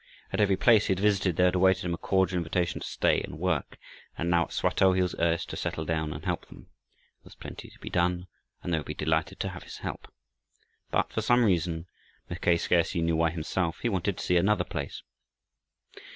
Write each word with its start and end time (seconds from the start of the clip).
At 0.33 0.39
every 0.39 0.57
place 0.57 0.87
he 0.87 0.93
had 0.93 0.99
visited 0.99 1.35
there 1.35 1.45
had 1.45 1.53
awaited 1.53 1.85
him 1.85 1.93
a 1.93 1.97
cordial 1.97 2.37
invitation 2.39 2.81
to 2.81 2.87
stay 2.87 3.21
and 3.21 3.37
work. 3.37 3.77
And 4.17 4.31
now 4.31 4.45
at 4.45 4.51
Swatow 4.51 4.93
he 4.93 5.01
was 5.03 5.13
urged 5.19 5.51
to 5.51 5.55
settle 5.55 5.85
down 5.85 6.11
and 6.11 6.25
help 6.25 6.47
them. 6.47 6.61
There 6.61 7.25
was 7.25 7.35
plenty 7.35 7.69
to 7.69 7.77
be 7.79 7.91
done, 7.91 8.25
and 8.63 8.73
they 8.73 8.79
would 8.79 8.87
be 8.87 8.95
delighted 8.95 9.39
to 9.41 9.49
have 9.49 9.61
his 9.61 9.77
help. 9.77 10.11
But 10.89 11.11
for 11.13 11.21
some 11.21 11.45
reason, 11.45 11.85
Mackay 12.31 12.57
scarcely 12.57 13.01
knew 13.03 13.15
why 13.15 13.29
himself, 13.29 13.77
he 13.81 13.89
wanted 13.89 14.17
to 14.17 14.23
see 14.25 14.37
another 14.37 14.63
place. 14.63 15.03